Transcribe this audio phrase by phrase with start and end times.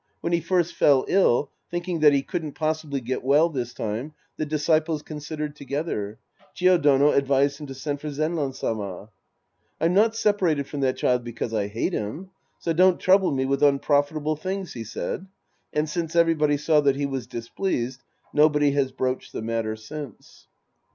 [0.21, 4.47] When he first fell ill, thinldng that he couldn't possibly get well this time, the
[4.47, 6.17] disciples considered together.
[6.55, 9.11] Chio Dono advised him to send for Zenran Sama."
[9.79, 12.31] I'm not separated from that child because I hate him.
[12.57, 15.27] So don't trouble me with unprofitable things," he said,
[15.71, 20.47] and, since everybody saw that he was displeas ed, nobody has broached the matter since.